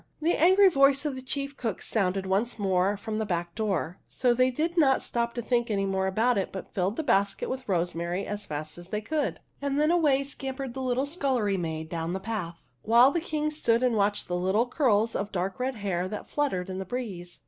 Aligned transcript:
The 0.19 0.33
angry 0.33 0.67
voice 0.67 1.05
of 1.05 1.13
the 1.13 1.21
chief 1.21 1.55
cook 1.55 1.79
sounded 1.79 2.25
once 2.25 2.57
more 2.57 2.97
from 2.97 3.19
the 3.19 3.23
back 3.27 3.53
door, 3.53 3.99
so 4.07 4.33
they 4.33 4.49
did 4.49 4.75
not 4.75 5.03
stop 5.03 5.35
to 5.35 5.43
think 5.43 5.69
any 5.69 5.85
more 5.85 6.07
about 6.07 6.39
it 6.39 6.51
but 6.51 6.73
filled 6.73 6.95
the 6.95 7.03
basket 7.03 7.51
with 7.51 7.69
rosemary 7.69 8.25
as 8.25 8.43
fast 8.43 8.79
as 8.79 8.89
they 8.89 8.99
could; 9.01 9.39
THE 9.59 9.67
HUNDREDTH 9.67 9.77
PRINCESS 9.77 9.79
61, 9.81 9.81
and 9.81 9.81
then 9.81 9.91
away 9.91 10.23
scampered 10.23 10.73
the 10.73 10.81
little 10.81 11.05
scullery 11.05 11.57
maid 11.57 11.89
down 11.89 12.13
the 12.13 12.19
path, 12.19 12.67
while 12.81 13.11
the 13.11 13.21
King 13.21 13.51
stood 13.51 13.83
and 13.83 13.93
watched 13.95 14.27
the 14.27 14.35
little 14.35 14.65
curls 14.65 15.15
of 15.15 15.31
dark 15.31 15.59
red 15.59 15.75
hair 15.75 16.07
that 16.07 16.25
fluttered 16.27 16.67
in 16.67 16.79
the 16.79 16.85
breeze. 16.85 17.39